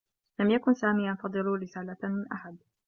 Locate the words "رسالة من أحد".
1.45-2.57